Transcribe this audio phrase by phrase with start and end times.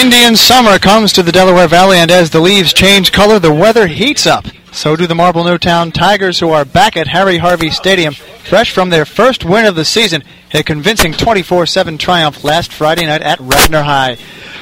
[0.00, 3.86] Indian summer comes to the Delaware Valley, and as the leaves change color, the weather
[3.86, 4.46] heats up.
[4.72, 8.88] So do the Marple Newtown Tigers, who are back at Harry Harvey Stadium, fresh from
[8.88, 10.24] their first win of the season,
[10.54, 14.16] a convincing 24-7 triumph last Friday night at Radnor High.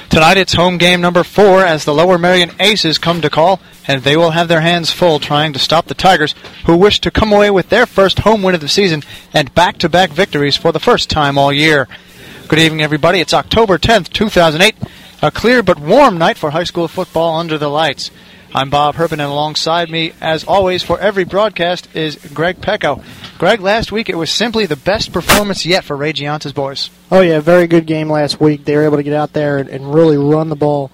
[0.08, 4.02] Tonight it's home game number four as the Lower Merion Aces come to call, and
[4.02, 6.34] they will have their hands full trying to stop the Tigers,
[6.66, 10.10] who wish to come away with their first home win of the season and back-to-back
[10.10, 11.86] victories for the first time all year.
[12.48, 13.20] Good evening, everybody.
[13.20, 14.74] It's October 10th, 2008.
[15.22, 18.10] A clear but warm night for high school football under the lights.
[18.54, 23.04] I'm Bob Herpin, and alongside me, as always, for every broadcast is Greg Pecco.
[23.36, 26.88] Greg, last week it was simply the best performance yet for Ray Gianta's boys.
[27.10, 28.64] Oh, yeah, very good game last week.
[28.64, 30.90] They were able to get out there and, and really run the ball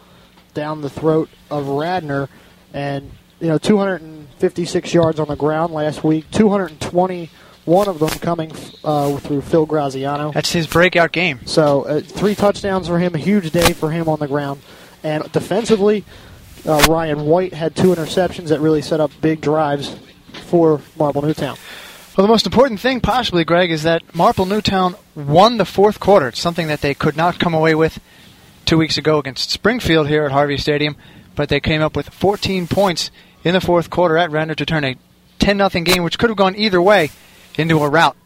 [0.55, 2.28] down the throat of Radnor.
[2.74, 7.30] And, you know, 256 yards on the ground last week, 220
[7.67, 8.53] one of them coming
[8.84, 10.33] uh, through Phil Graziano.
[10.33, 11.41] That's his breakout game.
[11.47, 14.62] So uh, three touchdowns for him, a huge day for him on the ground.
[15.03, 16.05] And defensively,
[16.64, 19.97] uh, Ryan White had two interceptions that really set up big drives
[20.47, 21.58] for Marple Newtown.
[22.17, 26.28] Well, the most important thing, possibly, Greg, is that Marple Newtown won the fourth quarter.
[26.28, 27.98] It's something that they could not come away with
[28.64, 30.97] two weeks ago against Springfield here at Harvey Stadium,
[31.34, 33.11] but they came up with 14 points
[33.45, 34.96] in the fourth quarter at Radnor to turn a
[35.40, 37.11] 10 0 game, which could have gone either way
[37.58, 38.17] into a route.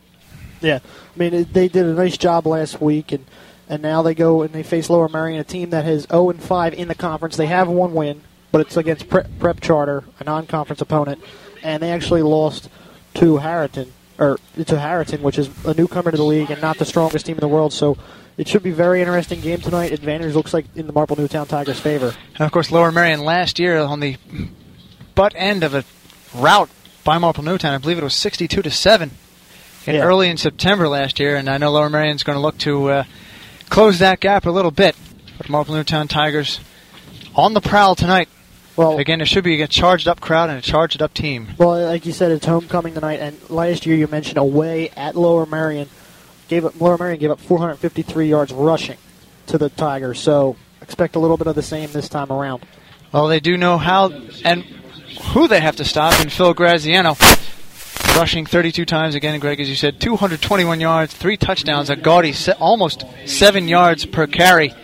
[0.60, 3.24] Yeah, I mean it, they did a nice job last week, and
[3.68, 6.42] and now they go and they face Lower Merion, a team that has 0 and
[6.42, 7.36] 5 in the conference.
[7.36, 11.22] They have one win, but it's against Prep, Prep Charter, a non-conference opponent,
[11.62, 12.68] and they actually lost
[13.14, 16.84] to Harriton or to Harriton, which is a newcomer to the league and not the
[16.84, 17.72] strongest team in the world.
[17.72, 17.96] So
[18.36, 19.92] it should be a very interesting game tonight.
[19.92, 22.14] Advantage looks like in the Marple Newtown Tigers' favor.
[22.34, 24.16] And of course, Lower Merion last year on the
[25.14, 25.84] butt end of a
[26.34, 26.70] route
[27.04, 27.72] by Marple Newtown.
[27.72, 29.12] I believe it was 62 to seven
[29.86, 30.02] in Yeah.
[30.02, 33.04] early in September last year, and I know Lower Merion's going to look to uh,
[33.68, 34.96] close that gap a little bit.
[35.38, 36.60] But Marple Newtown Tigers
[37.34, 38.28] on the prowl tonight.
[38.76, 41.48] Well, Again, it should be a charged up crowd and a charged up team.
[41.58, 45.44] Well, like you said, it's homecoming tonight, and last year you mentioned away at Lower
[45.46, 45.88] Merion,
[46.48, 48.96] gave up Lower Merion gave up 453 yards rushing
[49.46, 50.20] to the Tigers.
[50.20, 52.62] So expect a little bit of the same this time around.
[53.12, 54.12] Well, they do know how
[54.44, 54.62] and
[55.32, 57.16] who they have to stop in Phil Graziano.
[58.16, 62.52] Rushing 32 times again, Greg, as you said, 221 yards, three touchdowns, a gaudy se-
[62.60, 64.74] almost seven yards per carry.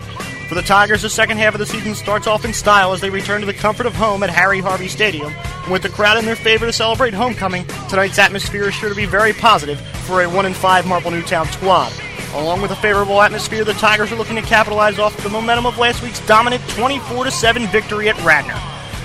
[0.49, 3.09] For the Tigers, the second half of the season starts off in style as they
[3.09, 5.33] return to the comfort of home at Harry Harvey Stadium.
[5.63, 8.95] And with the crowd in their favor to celebrate homecoming, tonight's atmosphere is sure to
[8.95, 11.93] be very positive for a 1 5 Marple Newtown squad.
[12.35, 15.79] Along with a favorable atmosphere, the Tigers are looking to capitalize off the momentum of
[15.79, 18.61] last week's dominant 24 7 victory at Radnor.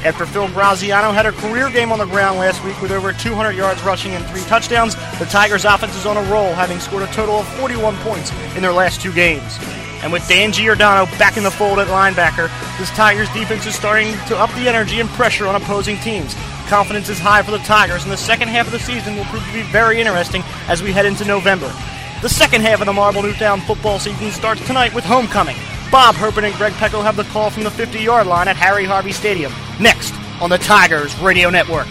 [0.05, 3.51] After Phil Graziano had a career game on the ground last week with over 200
[3.51, 7.07] yards rushing and three touchdowns, the Tigers' offense is on a roll, having scored a
[7.13, 9.57] total of 41 points in their last two games.
[10.01, 14.13] And with Dan Giordano back in the fold at linebacker, this Tigers defense is starting
[14.27, 16.35] to up the energy and pressure on opposing teams.
[16.67, 19.45] Confidence is high for the Tigers, and the second half of the season will prove
[19.45, 21.73] to be very interesting as we head into November.
[22.21, 25.57] The second half of the Marple Newtown football season starts tonight with homecoming.
[25.91, 28.85] Bob Herpin and Greg Pecco have the call from the 50 yard line at Harry
[28.85, 29.51] Harvey Stadium.
[29.79, 31.87] Next on the Tigers Radio Network.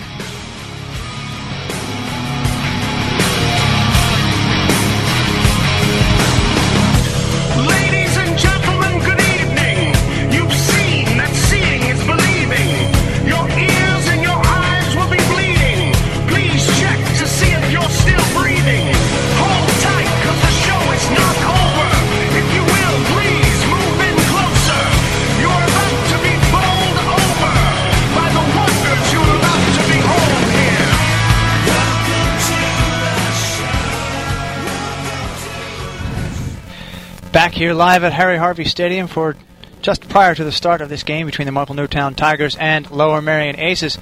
[37.58, 39.34] Here live at Harry Harvey Stadium for
[39.82, 43.20] just prior to the start of this game between the Marple Newtown Tigers and Lower
[43.20, 43.98] Merion Aces.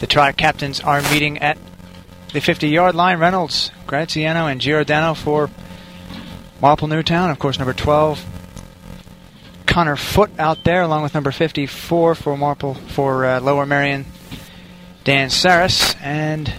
[0.00, 1.56] The tri captains are meeting at
[2.34, 3.18] the 50 yard line.
[3.18, 5.48] Reynolds, Graziano, and Giordano for
[6.60, 7.30] Marple Newtown.
[7.30, 8.22] Of course, number 12,
[9.64, 14.04] Connor Foot out there, along with number 54 for Marple for uh, Lower Merion,
[15.04, 15.94] Dan Saris.
[16.02, 16.52] And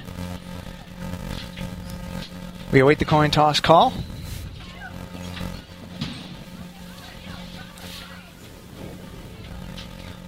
[2.72, 3.94] we await the coin toss call.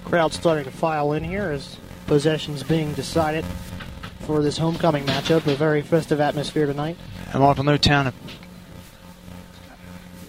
[0.05, 3.43] Crowd starting to file in here as possessions being decided
[4.21, 5.47] for this homecoming matchup.
[5.47, 6.97] A very festive atmosphere tonight.
[7.31, 8.13] And Marple Newtown.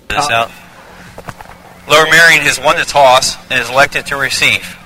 [0.08, 0.50] This out.
[1.88, 4.76] Lower Merion has won the toss and is elected to receive.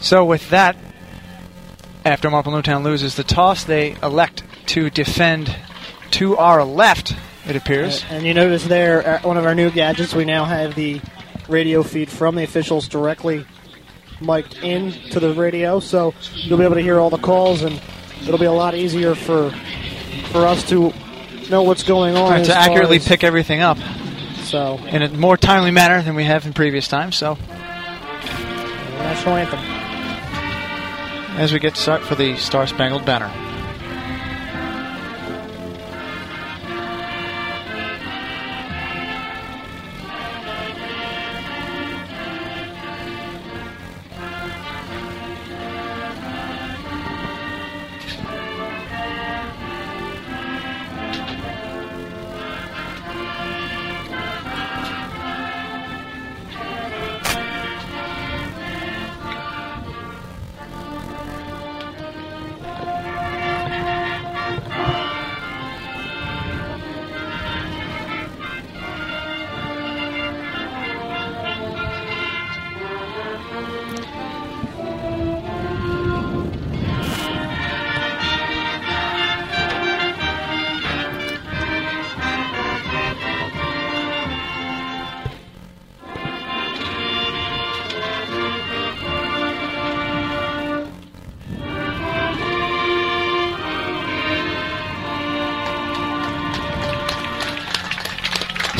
[0.00, 0.76] So with that,
[2.04, 5.54] after Marple Newtown loses the toss, they elect to defend
[6.12, 7.14] to our left.
[7.46, 8.04] It appears.
[8.08, 10.14] And you notice there, uh, one of our new gadgets.
[10.14, 11.00] We now have the
[11.48, 13.46] radio feed from the officials directly
[14.20, 17.80] mic'd in to the radio, so you'll be able to hear all the calls, and
[18.22, 19.50] it'll be a lot easier for
[20.30, 20.92] for us to
[21.50, 23.78] know what's going on right, to accurately pick everything up.
[24.44, 27.16] So in a more timely manner than we have in previous times.
[27.16, 27.36] So
[28.98, 29.60] national anthem
[31.38, 33.43] as we get set for the Star Spangled Banner.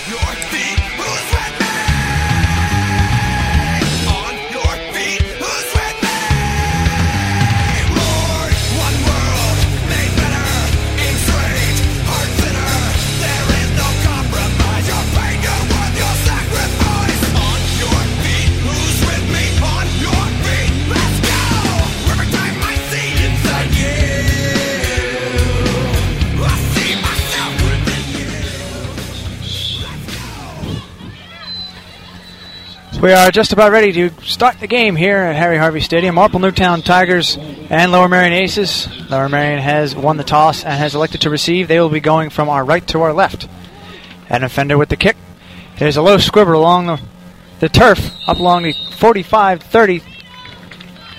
[33.02, 36.14] We are just about ready to start the game here at Harry Harvey Stadium.
[36.14, 38.87] Marple Newtown Tigers and Lower Merion Aces.
[39.11, 41.66] Lower Merion has won the toss and has elected to receive.
[41.66, 43.49] They will be going from our right to our left.
[44.30, 45.16] Adam Fender with the kick.
[45.80, 47.00] There's a low squibber along the,
[47.59, 50.00] the turf, up along the 45 30.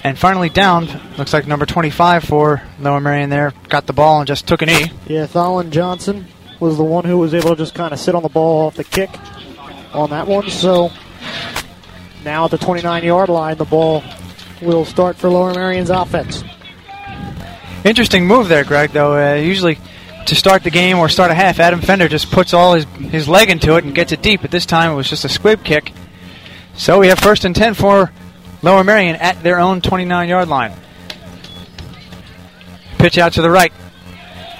[0.06, 0.88] And finally down,
[1.18, 3.52] looks like number 25 for Lower Merion there.
[3.68, 4.90] Got the ball and just took a knee.
[5.06, 6.28] Yeah, Thalin Johnson
[6.62, 8.76] was the one who was able to just kind of sit on the ball off
[8.76, 9.10] the kick
[9.94, 10.50] on that one.
[10.50, 10.90] So
[12.24, 14.04] now at the 29 yard line, the ball
[14.62, 16.44] will start for Lower Merion's offense.
[17.84, 19.18] Interesting move there, Greg, though.
[19.18, 19.78] Uh, usually
[20.26, 23.28] to start the game or start a half, Adam Fender just puts all his, his
[23.28, 24.42] leg into it and gets it deep.
[24.42, 25.92] But this time it was just a squib kick.
[26.76, 28.12] So we have first and 10 for
[28.62, 30.74] Lower Merion at their own 29 yard line.
[32.98, 33.74] Pitch out to the right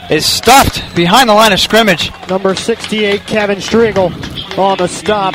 [0.10, 2.12] is stuffed behind the line of scrimmage.
[2.30, 4.12] Number 68, Kevin Striegel,
[4.58, 5.34] on the stop.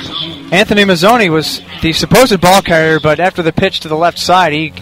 [0.50, 4.52] Anthony Mazzoni was the supposed ball carrier, but after the pitch to the left side,
[4.52, 4.72] he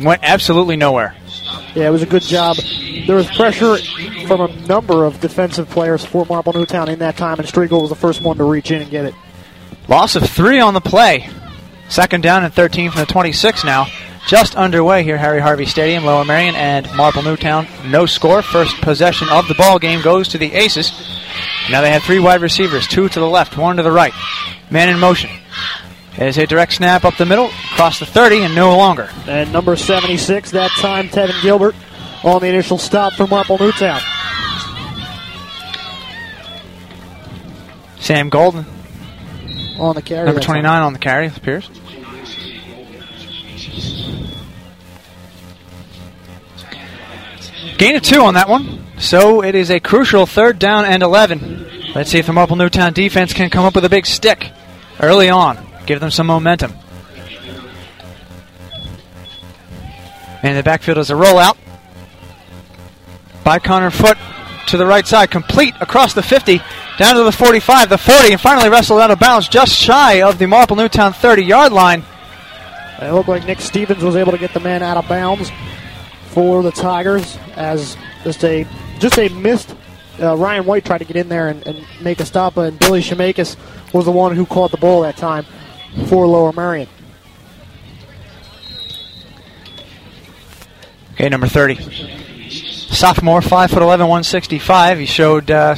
[0.00, 1.14] went absolutely nowhere.
[1.74, 2.56] Yeah, it was a good job.
[3.06, 3.76] There was pressure
[4.26, 7.90] from a number of defensive players for Marple Newtown in that time, and Striegel was
[7.90, 9.14] the first one to reach in and get it.
[9.88, 11.28] Loss of three on the play.
[11.88, 13.86] Second down and 13 from the 26 now
[14.26, 17.66] just underway here, Harry Harvey Stadium, Lower Merion and Marple Newtown.
[17.86, 18.42] No score.
[18.42, 20.90] First possession of the ball game goes to the Aces.
[21.70, 24.12] Now they have three wide receivers, two to the left, one to the right.
[24.70, 25.30] Man in motion.
[26.18, 29.10] Is a direct snap up the middle, across the 30, and no longer.
[29.26, 31.74] And number 76, that time, Tevin Gilbert
[32.24, 34.00] on the initial stop for Marple Newtown.
[37.98, 38.64] Sam Golden.
[39.78, 40.24] On the carry.
[40.24, 41.68] Number 29 on the carry, appears.
[47.76, 48.86] Gain of two on that one.
[48.98, 51.75] So it is a crucial third down and 11.
[51.96, 54.50] Let's see if the Marple Newtown defense can come up with a big stick
[55.00, 55.66] early on.
[55.86, 56.74] Give them some momentum.
[60.42, 61.56] And the backfield is a rollout
[63.44, 64.18] by Connor Foot
[64.66, 66.60] to the right side, complete across the 50,
[66.98, 70.36] down to the 45, the 40, and finally wrestled out of bounds just shy of
[70.36, 72.04] the Marple Newtown 30 yard line.
[73.00, 75.50] It looked like Nick Stevens was able to get the man out of bounds
[76.26, 78.66] for the Tigers as just a
[78.98, 79.74] just a missed.
[80.20, 83.00] Uh, Ryan White tried to get in there and, and make a stop, and Billy
[83.00, 83.56] Shemakis
[83.92, 85.44] was the one who caught the ball that time
[86.06, 86.88] for Lower Merion.
[91.12, 92.50] Okay, number 30.
[92.50, 94.98] Sophomore, 5 foot 11, 165.
[94.98, 95.76] He showed uh,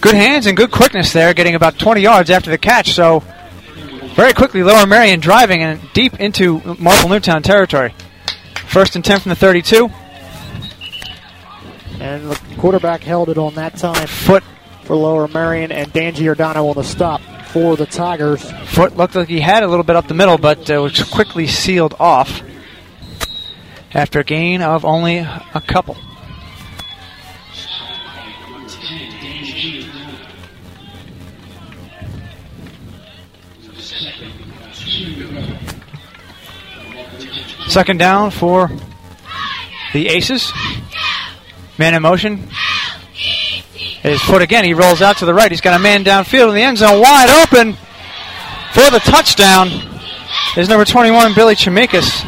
[0.00, 2.92] good hands and good quickness there, getting about 20 yards after the catch.
[2.92, 3.22] So,
[4.14, 7.94] very quickly, Lower Merion driving and deep into Marple Newtown territory.
[8.66, 9.90] First and 10 from the 32.
[12.00, 14.06] And the quarterback held it on that time.
[14.06, 14.44] Foot
[14.84, 18.42] for Lower Merion and Dan Giordano on the stop for the Tigers.
[18.68, 21.46] Foot looked like he had a little bit up the middle, but uh, was quickly
[21.46, 22.42] sealed off
[23.94, 25.96] after a gain of only a couple.
[37.68, 38.70] Second down for
[39.92, 40.50] the Aces.
[41.78, 42.48] Man in motion.
[44.02, 44.64] His foot again.
[44.64, 45.50] He rolls out to the right.
[45.50, 47.74] He's got a man downfield in the end zone, wide open
[48.72, 49.68] for the touchdown.
[50.56, 52.24] Is number 21, Billy Shemakis.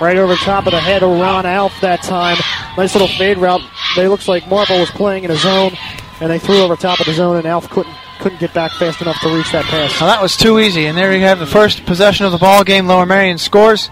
[0.00, 2.36] Right over top of the head of Ron Alf that time.
[2.76, 3.62] Nice little fade route.
[3.94, 5.72] They looks like Marple was playing in a zone,
[6.20, 9.02] and they threw over top of the zone, and Alf couldn't couldn't get back fast
[9.02, 10.00] enough to reach that pass.
[10.00, 12.64] Now that was too easy, and there you have the first possession of the ball
[12.64, 12.86] game.
[12.86, 13.90] Lower Merion scores.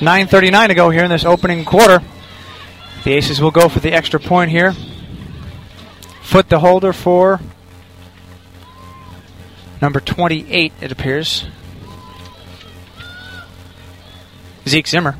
[0.00, 2.02] 9.39 to go here in this opening quarter.
[3.04, 4.74] The Aces will go for the extra point here.
[6.22, 7.40] Foot the holder for
[9.80, 11.44] number 28, it appears.
[14.66, 15.16] Zeke Zimmer.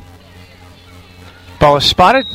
[1.58, 2.26] Ball is spotted.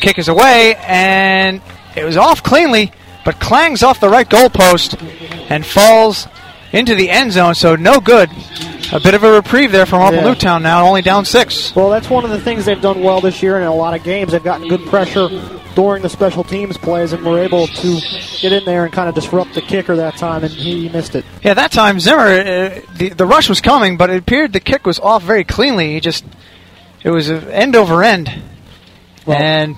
[0.00, 1.60] Kick is away, and
[1.96, 2.92] it was off cleanly,
[3.24, 5.00] but clangs off the right goalpost
[5.50, 6.28] and falls
[6.72, 8.30] into the end zone, so no good.
[8.92, 10.26] A bit of a reprieve there from Marple Yeah.
[10.28, 11.74] Newtown now, only down six.
[11.74, 14.04] Well, that's one of the things they've done well this year in a lot of
[14.04, 14.32] games.
[14.32, 15.28] They've gotten good pressure
[15.74, 18.00] during the special teams plays and were able to
[18.40, 21.24] get in there and kind of disrupt the kicker that time, and he missed it.
[21.42, 24.86] Yeah, that time Zimmer, uh, the the rush was coming, but it appeared the kick
[24.86, 25.94] was off very cleanly.
[25.94, 26.24] He just,
[27.02, 28.30] it was end over end,
[29.26, 29.74] Well- and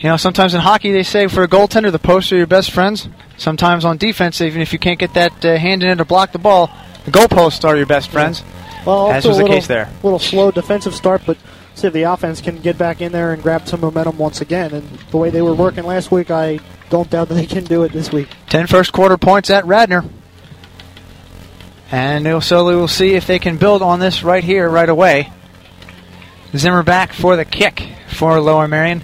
[0.00, 2.70] you know sometimes in hockey they say for a goaltender the posts are your best
[2.70, 3.08] friends.
[3.36, 6.32] Sometimes on defense, even if you can't get that uh, hand in it to block
[6.32, 6.70] the ball,
[7.06, 8.42] the goalposts are your best friends.
[8.84, 9.84] Well, As was the little, case there.
[9.84, 11.38] A little slow defensive start, but
[11.74, 14.74] see if the offense can get back in there and grab some momentum once again.
[14.74, 16.60] And the way they were working last week, I
[16.90, 18.28] don't doubt that they can do it this week.
[18.48, 20.04] Ten first quarter points at Radnor.
[21.90, 25.32] And so we will see if they can build on this right here, right away.
[26.56, 29.02] Zimmer back for the kick for Lower Merion.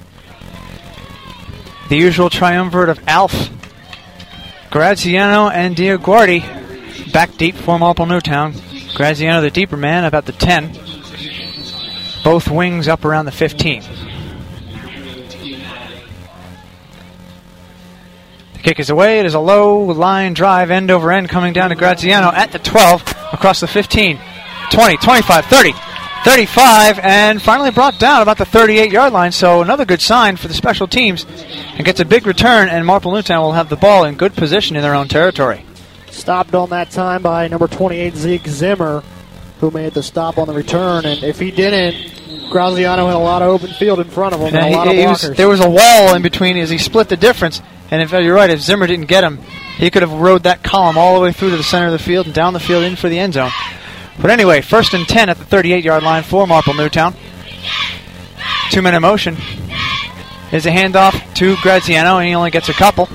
[1.88, 3.50] The usual triumvirate of Alf,
[4.70, 6.61] Graziano, and Diaguardi
[7.12, 8.54] back deep for Marple Newtown.
[8.94, 10.72] Graziano, the deeper man, about the 10.
[12.24, 13.82] Both wings up around the 15.
[18.54, 19.20] The kick is away.
[19.20, 22.58] It is a low line drive, end over end, coming down to Graziano at the
[22.58, 23.02] 12,
[23.32, 24.18] across the 15,
[24.70, 25.72] 20, 25, 30.
[26.24, 29.32] 35 and finally brought down about the 38 yard line.
[29.32, 31.26] So another good sign for the special teams
[31.74, 32.68] and gets a big return.
[32.68, 35.64] And Marple Newtown will have the ball in good position in their own territory.
[36.12, 39.02] Stopped on that time by number 28 Zeke Zimmer,
[39.60, 41.06] who made the stop on the return.
[41.06, 44.48] And if he didn't, Graziano had a lot of open field in front of him
[44.48, 45.28] and, and a lot he, of blockers.
[45.30, 47.62] Was, there was a wall in between as he split the difference.
[47.90, 49.38] And if you're right, if Zimmer didn't get him,
[49.78, 51.98] he could have rode that column all the way through to the center of the
[51.98, 53.50] field and down the field in for the end zone.
[54.20, 57.14] But anyway, first and 10 at the 38 yard line for Marple Newtown.
[58.70, 59.36] Two minute motion.
[60.52, 63.08] Is a handoff to Graziano, and he only gets a couple.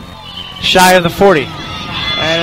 [0.62, 1.48] Shy of the 40.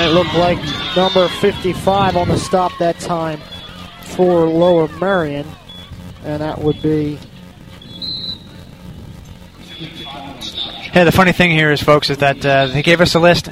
[0.04, 0.58] And it looked like
[0.94, 3.40] number 55 on the stop that time
[4.02, 5.46] for Lower Merion.
[6.24, 7.18] And that would be.
[10.94, 13.48] Yeah, the funny thing here is, folks, is that uh, they gave us a list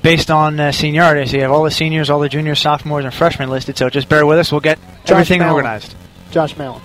[0.00, 1.28] based on uh, seniority.
[1.28, 3.76] So you have all the seniors, all the juniors, sophomores, and freshmen listed.
[3.76, 4.50] So just bear with us.
[4.50, 5.54] We'll get Josh everything Mallon.
[5.54, 5.94] organized.
[6.30, 6.80] Josh Mallon.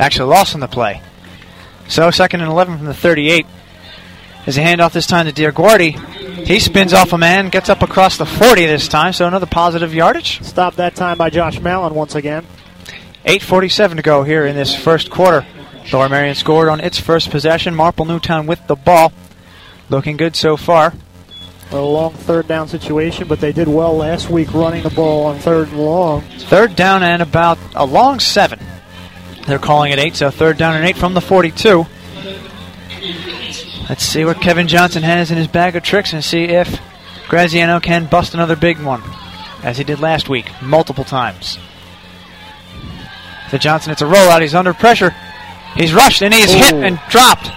[0.00, 1.00] Actually lost on the play.
[1.86, 3.46] So second and 11 from the 38.
[4.48, 6.46] As a handoff this time to Dear Diaguardi.
[6.46, 9.92] He spins off a man, gets up across the 40 this time, so another positive
[9.92, 10.42] yardage.
[10.42, 12.46] Stopped that time by Josh Mallon once again.
[13.26, 15.46] 8.47 to go here in this first quarter.
[15.92, 17.74] Lower Merion scored on its first possession.
[17.74, 19.12] Marple Newtown with the ball.
[19.90, 20.94] Looking good so far.
[21.70, 25.38] A long third down situation, but they did well last week running the ball on
[25.40, 26.22] third and long.
[26.22, 28.58] Third down and about a long seven.
[29.46, 31.86] They're calling it eight, so third down and eight from the 42.
[33.88, 36.80] Let's see what Kevin Johnson has in his bag of tricks and see if
[37.28, 39.02] Graziano can bust another big one,
[39.62, 41.58] as he did last week, multiple times.
[43.50, 44.42] To Johnson, it's a rollout.
[44.42, 45.14] He's under pressure.
[45.74, 46.58] He's rushed and he's Ooh.
[46.58, 47.48] hit and dropped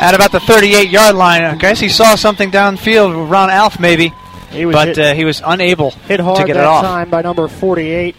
[0.00, 1.42] at about the 38 yard line.
[1.42, 4.12] I guess he saw something downfield, Ron Alf maybe,
[4.50, 6.84] he but hit, uh, he was unable hit hard to get that it off.
[6.84, 8.16] time by number 48,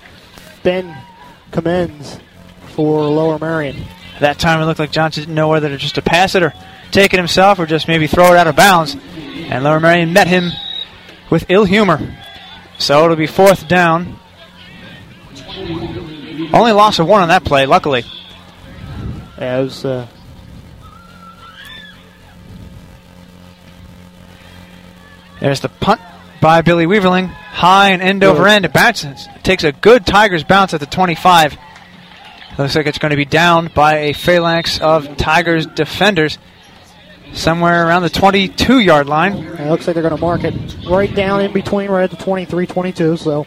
[0.64, 0.96] Ben
[1.52, 2.20] Commends
[2.68, 3.84] for Lower Merion.
[4.20, 6.54] That time it looked like Johnson didn't know whether to just to pass it or
[6.94, 8.96] take it himself or just maybe throw it out of bounds.
[8.96, 10.52] And Lower Merion met him
[11.30, 12.16] with ill humor.
[12.78, 14.20] So it'll be fourth down.
[16.54, 18.04] Only loss of one on that play, luckily.
[19.38, 19.86] Yeah, it was.
[19.86, 20.08] Uh,
[25.44, 26.00] There's the punt
[26.40, 27.28] by Billy Weaverling.
[27.28, 28.64] High and end over end.
[28.64, 29.28] It bounces.
[29.36, 31.58] It takes a good Tigers bounce at the 25.
[32.58, 36.38] Looks like it's going to be down by a phalanx of Tigers defenders
[37.34, 39.34] somewhere around the 22 yard line.
[39.34, 40.54] It looks like they're going to mark it
[40.88, 43.18] right down in between, right at the 23 22.
[43.18, 43.46] So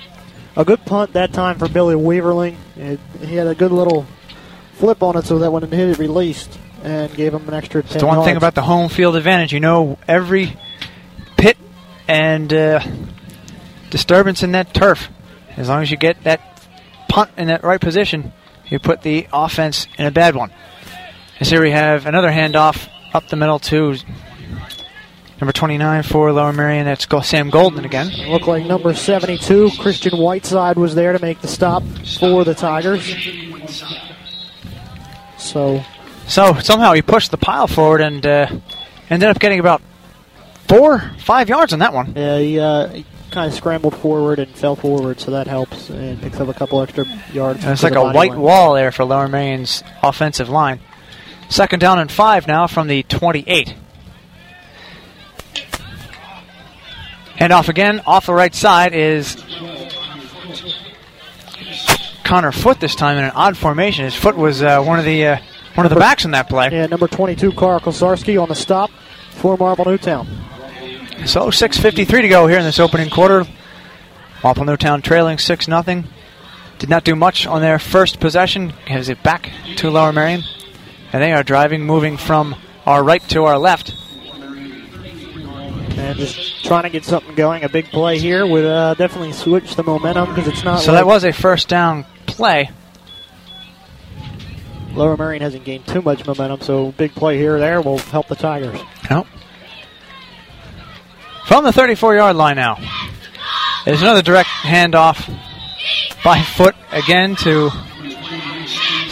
[0.57, 2.57] a good punt that time for Billy Weaverling.
[2.77, 4.07] It, he had a good little
[4.75, 7.83] flip on it so that when it hit it released and gave him an extra
[7.83, 8.27] 10 It's the one yards.
[8.29, 9.53] thing about the home field advantage.
[9.53, 10.57] You know every
[11.37, 11.57] pit
[12.09, 12.81] and uh,
[13.91, 15.09] disturbance in that turf.
[15.57, 16.41] As long as you get that
[17.09, 18.33] punt in that right position,
[18.67, 20.51] you put the offense in a bad one.
[21.39, 23.97] And here we have another handoff up the middle to
[25.41, 26.85] number 29 for Lower Merion.
[26.85, 28.11] That's Sam Golden again.
[28.11, 31.83] It looked like number 72, Christian Whiteside, was there to make the stop
[32.21, 33.17] for the Tigers.
[35.39, 35.83] So,
[36.27, 38.49] so somehow he pushed the pile forward and uh,
[39.09, 39.81] ended up getting about
[40.69, 42.13] four, five yards on that one.
[42.15, 46.21] Yeah, he, uh, he kind of scrambled forward and fell forward, so that helps and
[46.21, 47.63] picks up a couple extra yards.
[47.63, 48.41] And it's like a white line.
[48.41, 50.81] wall there for Lower Merion's offensive line.
[51.49, 53.75] Second down and five now from the 28.
[57.39, 59.37] And off again, off the right side is
[62.25, 64.05] Connor Foot this time in an odd formation.
[64.05, 65.39] His foot was uh, one of the uh,
[65.75, 66.71] one of the backs in that play.
[66.73, 68.91] Yeah, number 22, Carl Kozarski on the stop
[69.33, 70.27] for Marple Newtown.
[71.27, 73.47] So 6.53 to go here in this opening quarter.
[74.43, 75.83] Marple Newtown trailing 6 0.
[76.79, 78.73] Did not do much on their first possession.
[78.87, 80.43] Gives it back to Lower Merion.
[81.13, 83.95] And they are driving, moving from our right to our left.
[85.99, 87.65] And just trying to get something going.
[87.65, 90.81] A big play here would uh, definitely switch the momentum because it's not.
[90.81, 92.71] So like that was a first down play.
[94.93, 98.29] Lower Merion hasn't gained too much momentum, so big play here or there will help
[98.29, 98.81] the Tigers.
[99.11, 99.27] Nope.
[101.47, 102.79] from the 34 yard line now.
[103.85, 105.29] There's another direct handoff
[106.25, 107.71] by foot again to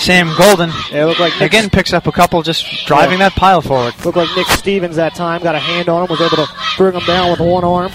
[0.04, 0.70] Sam Golden.
[0.92, 3.94] Yeah, looked like Nick, Again, picks up a couple, just driving that pile forward.
[4.04, 6.94] looked like Nick Stevens that time got a hand on him, was able to bring
[6.94, 7.90] him down with one arm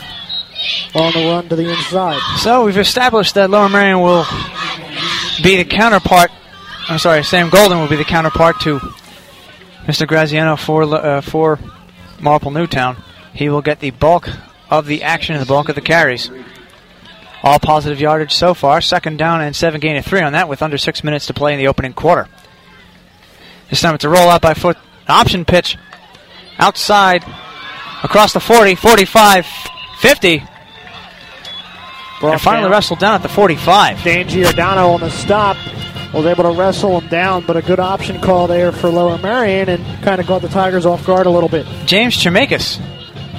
[0.95, 2.19] on the run to the inside.
[2.39, 4.25] So we've established that Lower Merion will
[5.43, 6.31] be the counterpart.
[6.87, 8.79] I'm sorry, Sam Golden will be the counterpart to
[9.85, 10.07] Mr.
[10.07, 11.59] Graziano for uh, for
[12.19, 12.97] Marple Newtown.
[13.33, 14.27] He will get the bulk
[14.71, 16.31] of the action and the bulk of the carries.
[17.43, 18.81] All positive yardage so far.
[18.81, 21.53] Second down and seven gain of three on that with under six minutes to play
[21.53, 22.27] in the opening quarter.
[23.69, 24.77] This time it's a roll out by foot.
[25.07, 25.77] Option pitch
[26.57, 27.23] outside
[28.03, 29.45] across the 40, 45,
[29.99, 30.43] 50.
[32.19, 32.71] Brought And finally down.
[32.71, 34.03] wrestled down at the 45.
[34.03, 35.55] Dan Giordano on the stop
[36.13, 39.69] was able to wrestle him down, but a good option call there for Lower Merion
[39.69, 41.65] and kind of got the Tigers off guard a little bit.
[41.85, 42.81] James Shemakis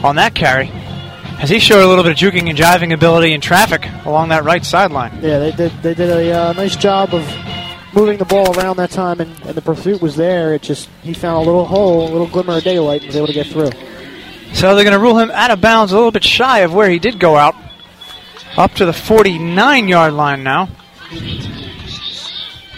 [0.02, 0.68] on that carry
[1.40, 4.44] as he showed a little bit of juking and jiving ability in traffic along that
[4.44, 5.12] right sideline.
[5.22, 7.26] Yeah, they did they did a uh, nice job of
[7.94, 10.54] moving the ball around that time, and, and the pursuit was there.
[10.54, 13.26] It just he found a little hole, a little glimmer of daylight, and was able
[13.26, 13.70] to get through.
[14.52, 16.90] So they're going to rule him out of bounds a little bit shy of where
[16.90, 17.54] he did go out.
[18.56, 20.68] Up to the 49 yard line now.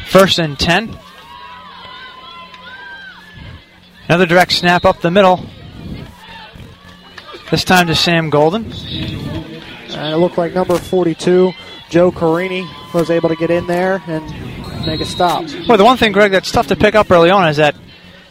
[0.07, 0.97] First and 10.
[4.09, 5.47] Another direct snap up the middle.
[7.53, 8.65] This time to Sam Golden.
[8.65, 11.53] And it looked like number 42,
[11.91, 14.25] Joe Carini, was able to get in there and
[14.87, 15.45] make a stop.
[15.69, 17.77] Well, the one thing, Greg, that's tough to pick up early on is that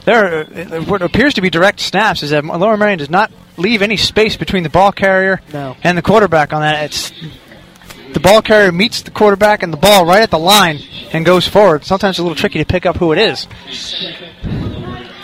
[0.06, 0.46] there,
[0.86, 4.38] what appears to be direct snaps is that Lower Merion does not leave any space
[4.38, 5.78] between the ball carrier No.
[5.84, 6.86] and the quarterback on that.
[6.86, 7.12] It's
[8.14, 10.80] the ball carrier meets the quarterback and the ball right at the line
[11.14, 11.86] and goes forward.
[11.86, 13.48] Sometimes it's a little tricky to pick up who it is.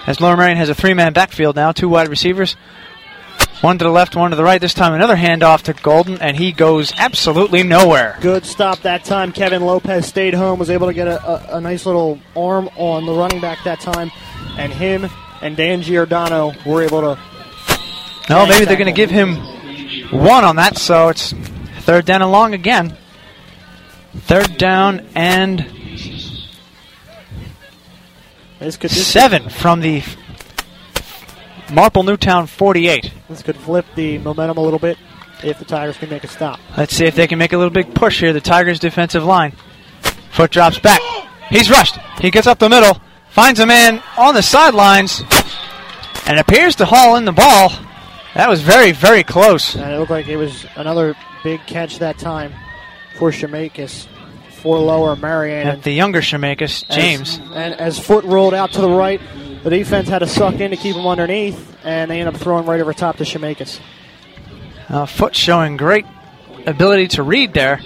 [0.05, 2.55] As Lower Merion has a three-man backfield now, two wide receivers,
[3.61, 4.61] one to the left, one to the right.
[4.61, 8.17] This time another handoff to Golden, and he goes absolutely nowhere.
[8.21, 9.31] Good stop that time.
[9.31, 13.05] Kevin Lopez stayed home, was able to get a, a, a nice little arm on
[13.05, 14.11] the running back that time,
[14.57, 15.09] and him
[15.41, 17.19] and Dan Giordano were able to.
[18.29, 19.35] No, maybe they're going to give him
[20.11, 21.33] one on that, so it's
[21.81, 22.97] third down and long again.
[24.13, 25.59] Third down and
[28.59, 30.03] This could this, seven from the
[31.71, 33.11] Marple Newtown 48.
[33.29, 34.97] this could flip the momentum a little bit
[35.43, 36.59] if the Tigers can make a stop.
[36.77, 38.33] Let's see if they can make a little big push here.
[38.33, 39.53] The Tigers' defensive line.
[40.31, 41.01] Foot drops back.
[41.49, 41.97] He's rushed.
[42.21, 42.99] He gets up the middle,
[43.29, 45.21] finds a man on the sidelines,
[46.25, 47.71] and appears to haul in the ball.
[48.35, 49.75] That was very, very close.
[49.75, 52.53] And it looked like it was another big catch that time
[53.17, 54.07] for Shemakis
[54.61, 55.67] for Lower Merion.
[55.67, 57.39] At the younger Shemakis, As- James.
[57.53, 59.21] and as foot rolled out to the right,
[59.63, 62.65] the defense had to suck in to keep him underneath, and they end up throwing
[62.65, 63.79] right over top to Shemakis.
[64.89, 66.05] Uh, Foot showing great
[66.65, 67.81] ability to read there.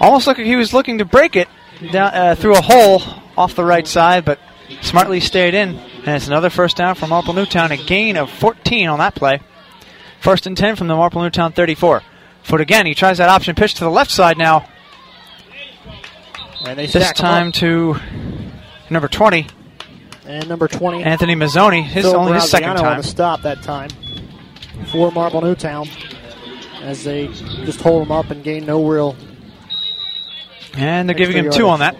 [0.00, 1.48] Almost looked like he was looking to break it
[1.92, 3.02] down, uh, through a hole
[3.36, 4.38] off the right side, but
[4.80, 5.76] smartly stayed in.
[5.76, 9.40] And it's another first down from Marple Newtown, a gain of 14 on that play.
[10.20, 12.02] First and 10 from the Marple Newtown 34.
[12.42, 14.68] Foot again, he tries that option pitch to the left side now.
[16.66, 17.96] And they This time to
[18.90, 19.46] number 20,
[20.30, 21.82] and number 20, Anthony Mazzoni.
[21.82, 23.02] His Phil only his second Graziano on time.
[23.02, 23.90] the stop that time
[24.86, 25.88] for Marple Newtown
[26.82, 29.16] as they just hold him up and gain no real.
[30.74, 31.96] And they're giving him Extra two on that.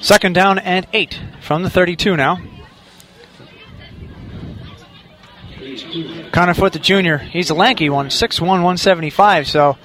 [0.00, 2.40] Second down and eight from the 32 now.
[6.32, 9.76] Connor Foot, the junior, he's a lanky one, 6'1", 175, so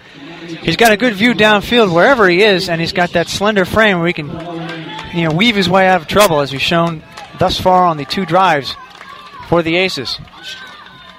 [0.61, 3.97] he's got a good view downfield wherever he is, and he's got that slender frame
[3.97, 4.29] where he can,
[5.13, 7.03] you know, weave his way out of trouble, as he's shown
[7.39, 8.75] thus far on the two drives
[9.47, 10.19] for the Aces.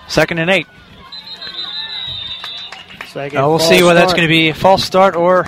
[0.09, 0.67] Second and eight.
[3.09, 5.47] Second Uh, we'll see whether that's going to be a false start or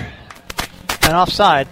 [1.03, 1.67] an offside.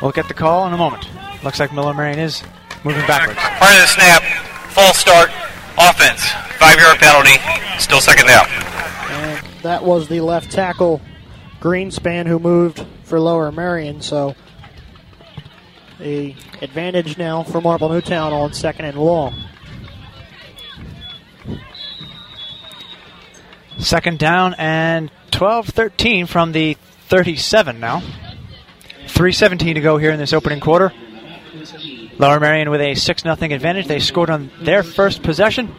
[0.00, 1.08] We'll get the call in a moment.
[1.42, 2.42] Looks like Miller Marion is
[2.84, 3.38] moving backwards.
[3.40, 4.22] Part of the snap,
[4.72, 5.30] false start,
[5.78, 6.22] offense,
[6.58, 7.38] five yard penalty,
[7.78, 8.46] still second down.
[9.10, 11.00] And that was the left tackle,
[11.60, 14.02] Greenspan, who moved for Lower Merion.
[14.02, 14.34] So
[16.00, 19.34] a advantage now for Marple Newtown on second and long.
[23.78, 26.76] Second down and 12 13 from the
[27.08, 28.00] 37 now.
[29.06, 30.92] 3.17 to go here in this opening quarter.
[32.18, 33.86] Lower Merion with a 6 0 advantage.
[33.86, 35.74] They scored on their first possession.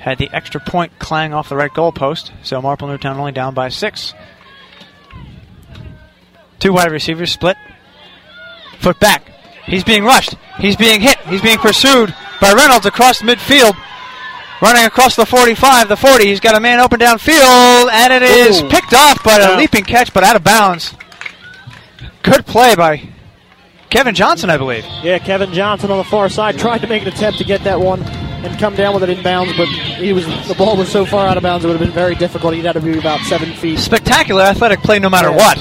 [0.00, 3.68] Had the extra point clang off the right goalpost, so Marple Newtown only down by
[3.68, 4.14] 6.
[6.60, 7.56] Two wide receivers split.
[8.78, 9.35] Foot back.
[9.66, 10.34] He's being rushed.
[10.58, 11.18] He's being hit.
[11.26, 13.76] He's being pursued by Reynolds across midfield.
[14.62, 16.24] Running across the 45, the 40.
[16.26, 18.68] He's got a man open downfield, and it is Ooh.
[18.70, 20.94] picked off, but a leaping catch, but out of bounds.
[22.22, 23.02] Good play by
[23.90, 24.84] Kevin Johnson, I believe.
[25.02, 27.78] Yeah, Kevin Johnson on the far side tried to make an attempt to get that
[27.78, 31.04] one and come down with it in bounds, but he was the ball was so
[31.04, 32.54] far out of bounds it would have been very difficult.
[32.54, 33.78] He'd had to be about seven feet.
[33.78, 35.36] Spectacular athletic play, no matter Yeah.
[35.36, 35.58] what.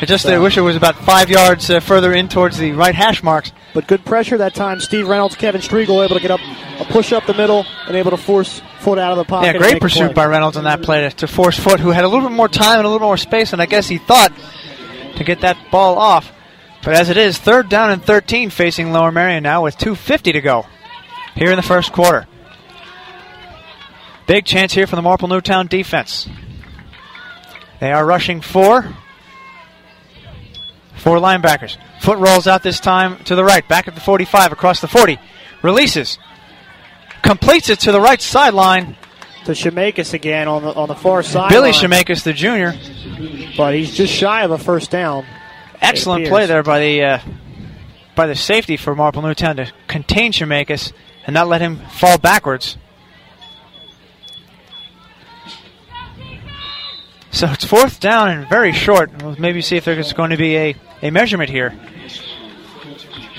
[0.00, 2.94] I just uh, wish it was about five yards uh, further in towards the right
[2.94, 3.52] hash marks.
[3.72, 4.80] But good pressure that time.
[4.80, 6.40] Steve Reynolds, Kevin Striegel able to get up
[6.78, 9.46] a push up the middle and able to force foot out of the pocket.
[9.46, 12.08] Yeah, great pursuit by Reynolds on that play to, to force Foot, who had a
[12.08, 14.32] little bit more time and a little more space, and I guess he thought
[15.16, 16.30] to get that ball off.
[16.82, 20.40] But as it is, third down and 13 facing Lower Merion now with 2.50 to
[20.40, 20.66] go
[21.34, 22.26] here in the first quarter.
[24.26, 26.28] Big chance here for the Marple Newtown defense.
[27.80, 28.94] They are rushing four.
[30.96, 31.76] Four linebackers.
[32.00, 35.18] Foot rolls out this time to the right, back at the 45, across the 40.
[35.62, 36.18] Releases.
[37.22, 38.96] Completes it to the right sideline.
[39.46, 41.50] to Shemakis again on the on the far side.
[41.50, 42.74] Billy Shemakis, the junior.
[43.56, 45.24] but he's just shy of a first down.
[45.80, 47.18] Excellent play there by the uh,
[48.14, 50.92] by the safety for Marple Newtown to contain Shemakis
[51.26, 52.76] and not let him fall backwards.
[57.34, 59.10] So it's fourth down and very short.
[59.22, 61.70] We'll maybe see if there's going to be a, a measurement here.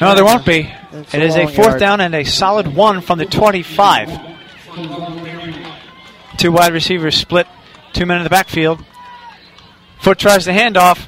[0.01, 0.69] No, there won't be.
[0.91, 1.79] It's It a is a fourth yard.
[1.79, 4.09] down and a solid one from the 25.
[6.37, 7.47] Two wide receivers split,
[7.93, 8.83] two men in the backfield.
[10.01, 10.99] Foot tries the handoff.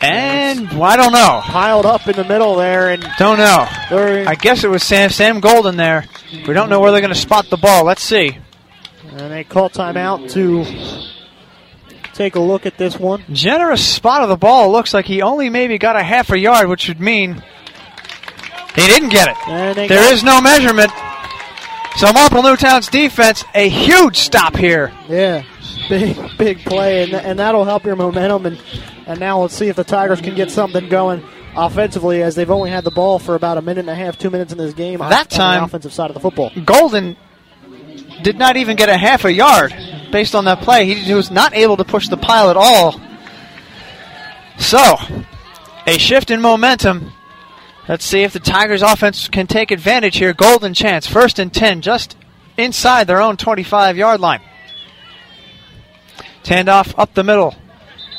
[0.00, 1.40] And well, I don't know.
[1.44, 3.66] Piled up in the middle there, and Don't know.
[4.26, 6.06] I guess it was Sam Sam Golden there.
[6.46, 7.84] We don't know where they're going to spot the ball.
[7.84, 8.38] Let's see.
[9.16, 10.64] And they call timeout to
[12.14, 13.24] take a look at this one.
[13.32, 14.70] Generous spot of the ball.
[14.70, 17.42] Looks like he only maybe got a half a yard, which would mean
[18.74, 19.36] he didn't get it.
[19.46, 20.90] There is they There got- is no measurement.
[21.96, 24.92] So Marple Newtown's defense, a huge stop here.
[25.08, 25.44] Yeah,
[25.88, 28.46] big big play, and, and that'll help your momentum.
[28.46, 28.60] And
[29.06, 31.22] and now let's see if the Tigers can get something going
[31.56, 34.28] offensively, as they've only had the ball for about a minute and a half, two
[34.28, 34.98] minutes in this game.
[34.98, 36.50] That on time- the offensive side of the football.
[36.64, 37.16] Golden
[38.22, 39.74] did not even get a half a yard
[40.10, 40.92] based on that play.
[40.94, 43.00] He, was not able to push the pile at all.
[44.58, 44.96] So,
[45.86, 47.12] a shift in momentum.
[47.88, 50.32] Let's see if the Tigers offense can take advantage here.
[50.32, 52.16] Golden chance, first and 10, just
[52.56, 54.40] inside their own 25 yard line.
[56.44, 57.54] Handoff up the middle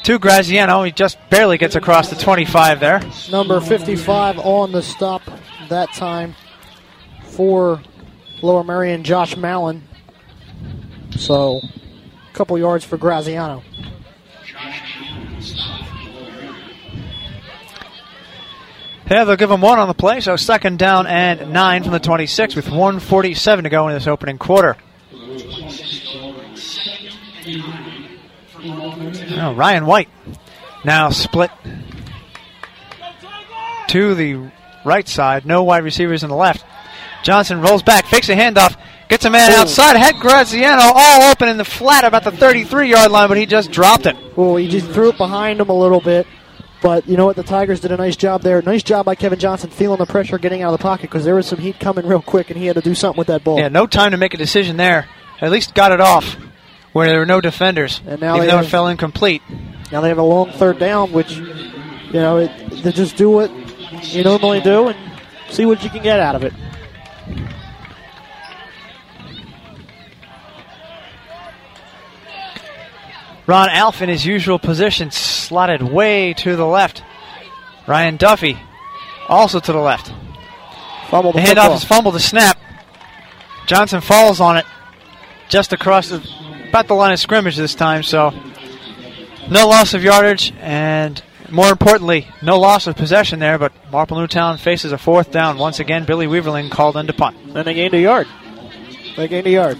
[0.03, 0.83] to Graziano.
[0.83, 3.01] He just barely gets across the 25 there.
[3.31, 5.21] Number 55 on the stop
[5.69, 6.35] that time
[7.21, 7.81] for
[8.45, 9.83] Lower Merion, Josh Mallon.
[11.17, 13.63] So, a couple yards for Graziano.
[19.09, 21.99] Yeah, they'll give them one on the play, so second down and nine from the
[21.99, 24.77] 26 with 147 to go in this opening quarter.
[29.55, 30.09] Ryan White
[30.83, 31.51] now split
[33.89, 34.51] to the
[34.83, 35.45] right side.
[35.45, 36.63] No wide receivers in the left.
[37.25, 38.77] Johnson rolls back, fakes a handoff,
[39.09, 39.55] gets a man Ooh.
[39.55, 39.97] outside.
[39.97, 43.71] Had Graziano all open in the flat about the 33 yard line, but he just
[43.71, 44.15] dropped it.
[44.37, 46.27] Well, he just threw it behind him a little bit.
[46.83, 47.35] But you know what?
[47.35, 48.61] The Tigers did a nice job there.
[48.61, 51.33] Nice job by Kevin Johnson feeling the pressure getting out of the pocket because there
[51.33, 53.57] was some heat coming real quick and he had to do something with that ball.
[53.57, 55.07] Yeah, no time to make a decision there.
[55.41, 56.37] At least got it off
[56.93, 59.41] where there were no defenders, And now even they though have- it fell incomplete.
[59.91, 62.51] Now they have a long third down, which, you know, it,
[62.83, 63.51] they just do what
[64.03, 64.97] you normally do and
[65.49, 66.53] see what you can get out of it.
[73.47, 77.03] Ron Alf in his usual position, slotted way to the left.
[77.87, 78.57] Ryan Duffy
[79.29, 80.11] also to the left.
[81.09, 82.57] Fumble The the handoff is fumbled to snap.
[83.67, 84.65] Johnson falls on it
[85.47, 86.27] just across the,
[86.69, 88.33] about the line of scrimmage this time, so
[89.49, 94.57] no loss of yardage and more importantly, no loss of possession there, but Marple Newtown
[94.57, 95.57] faces a fourth down.
[95.57, 97.37] Once again, Billy Weaverling called into punt.
[97.53, 98.27] And they gained a yard.
[99.15, 99.79] They gained a yard.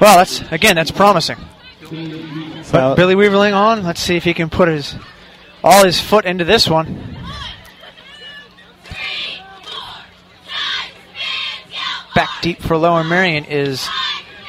[0.00, 1.38] Well, that's again, that's promising.
[2.62, 3.84] So, But Billy Weaverling on.
[3.84, 4.94] Let's see if he can put his
[5.62, 7.16] all his foot into this one.
[12.14, 13.88] Back deep for Lower Merion is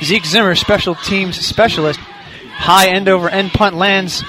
[0.02, 2.00] Zeke Zimmer, special teams specialist.
[2.00, 4.24] High end over end punt lands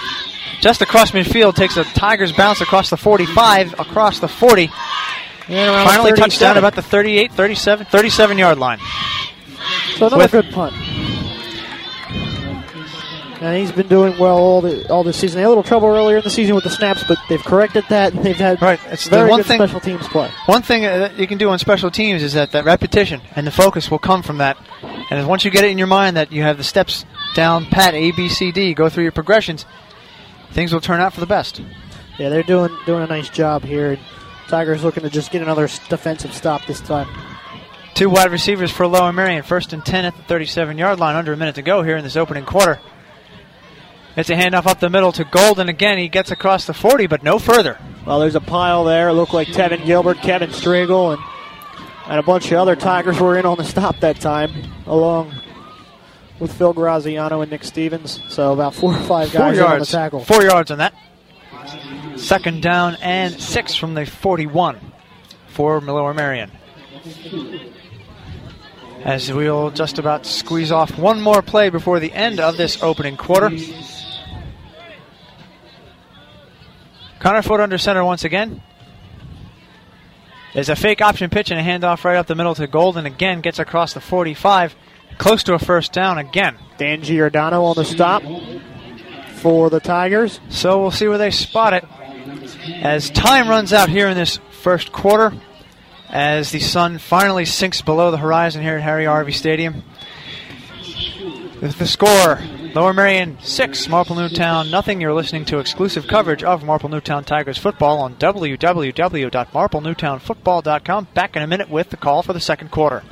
[0.60, 4.70] just across midfield, takes a Tigers bounce across the 45, across the 40.
[5.48, 8.78] and Finally touched down about the 38, 37, 37 yard line.
[9.96, 10.74] So another with- good punt.
[13.40, 15.36] And he's been doing well all the all this season.
[15.36, 17.84] They had a little trouble earlier in the season with the snaps, but they've corrected
[17.88, 18.12] that.
[18.12, 20.28] and They've had Right, it's the very one good thing- special teams play.
[20.46, 23.46] One thing uh, that you can do on special teams is that that repetition and
[23.46, 24.56] the focus will come from that.
[25.10, 27.04] And once you get it in your mind that you have the steps
[27.36, 29.66] down pat A B C D, go through your progressions,
[30.58, 31.62] things will turn out for the best.
[32.18, 33.96] Yeah, they're doing doing a nice job here.
[34.48, 37.06] Tigers looking to just get another defensive stop this time.
[37.94, 41.32] Two wide receivers for Lower Merion, first and 10 at the 37 yard line, under
[41.32, 42.80] a minute to go here in this opening quarter.
[44.16, 45.96] It's a handoff up the middle to Golden again.
[45.96, 47.78] He gets across the 40, but no further.
[48.04, 49.10] Well, there's a pile there.
[49.10, 51.22] It looked like Tevin Gilbert, Kevin Striegel, and
[52.08, 54.50] and a bunch of other Tigers were in on the stop that time,
[54.86, 55.37] along
[56.40, 58.20] with Phil Graziano and Nick Stevens.
[58.28, 60.24] So about four or five Four guys on the tackle.
[60.24, 60.94] Four yards on that.
[62.16, 64.78] Second down and six from the 41
[65.48, 66.50] for Lower Merion.
[69.04, 73.16] As we'll just about squeeze off one more play before the end of this opening
[73.16, 73.50] quarter.
[77.20, 78.62] Connor Foot under center once again.
[80.54, 83.06] There's a fake option pitch and a handoff right up the middle to Golden.
[83.06, 84.74] Again, gets across the 45,
[85.18, 86.56] close to a first down again.
[86.78, 88.22] Dan Giordano on the stop
[89.34, 90.40] for the Tigers.
[90.48, 91.84] So we'll see where they spot it
[92.82, 95.32] as time runs out here in this first quarter.
[96.10, 99.82] As the sun finally sinks below the horizon here at Harry Harvey Stadium.
[101.60, 102.38] With the score,
[102.74, 105.00] Lower Merion 6, Marple Newtown nothing.
[105.00, 111.08] You're listening to exclusive coverage of Marple Newtown Tigers football on www.marplenewtownfootball.com.
[111.12, 113.02] Back in a minute with the call for the second quarter.